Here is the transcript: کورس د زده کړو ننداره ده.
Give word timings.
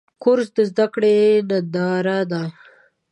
کورس 0.23 0.47
د 0.57 0.59
زده 0.69 0.85
کړو 0.93 1.15
ننداره 1.49 2.19
ده. 2.31 2.43